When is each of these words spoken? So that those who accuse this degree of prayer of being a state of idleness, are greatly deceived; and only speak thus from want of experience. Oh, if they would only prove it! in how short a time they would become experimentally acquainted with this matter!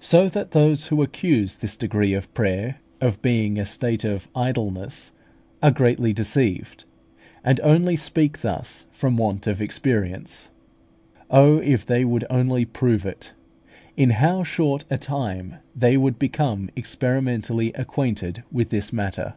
So 0.00 0.28
that 0.28 0.50
those 0.50 0.88
who 0.88 1.00
accuse 1.02 1.56
this 1.56 1.78
degree 1.78 2.12
of 2.12 2.34
prayer 2.34 2.80
of 3.00 3.22
being 3.22 3.58
a 3.58 3.64
state 3.64 4.04
of 4.04 4.28
idleness, 4.34 5.12
are 5.62 5.70
greatly 5.70 6.12
deceived; 6.12 6.84
and 7.42 7.58
only 7.60 7.96
speak 7.96 8.42
thus 8.42 8.84
from 8.90 9.16
want 9.16 9.46
of 9.46 9.62
experience. 9.62 10.50
Oh, 11.30 11.56
if 11.56 11.86
they 11.86 12.04
would 12.04 12.26
only 12.28 12.66
prove 12.66 13.06
it! 13.06 13.32
in 13.96 14.10
how 14.10 14.42
short 14.42 14.84
a 14.90 14.98
time 14.98 15.54
they 15.74 15.96
would 15.96 16.18
become 16.18 16.68
experimentally 16.76 17.72
acquainted 17.72 18.42
with 18.52 18.68
this 18.68 18.92
matter! 18.92 19.36